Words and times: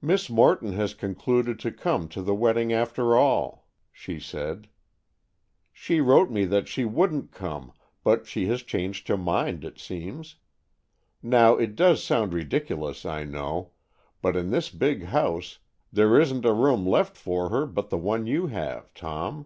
"Miss 0.00 0.30
Morton 0.30 0.72
has 0.72 0.94
concluded 0.94 1.58
to 1.58 1.70
come 1.70 2.08
to 2.08 2.22
the 2.22 2.34
wedding, 2.34 2.72
after 2.72 3.14
all," 3.14 3.68
she 3.92 4.18
said. 4.18 4.70
"She 5.70 6.00
wrote 6.00 6.30
me 6.30 6.46
that 6.46 6.66
she 6.66 6.86
wouldn't 6.86 7.30
come, 7.30 7.74
but 8.02 8.26
she 8.26 8.46
has 8.46 8.62
changed 8.62 9.08
her 9.08 9.18
mind, 9.18 9.62
it 9.66 9.78
seems. 9.78 10.36
Now, 11.22 11.56
it 11.58 11.76
does 11.76 12.02
sound 12.02 12.32
ridiculous, 12.32 13.04
I 13.04 13.24
know, 13.24 13.72
but 14.22 14.34
in 14.34 14.48
this 14.50 14.70
big 14.70 15.04
house 15.04 15.58
there 15.92 16.18
isn't 16.18 16.46
a 16.46 16.54
room 16.54 16.86
left 16.86 17.14
for 17.18 17.50
her 17.50 17.66
but 17.66 17.90
the 17.90 17.98
one 17.98 18.26
you 18.26 18.46
have, 18.46 18.94
Tom. 18.94 19.44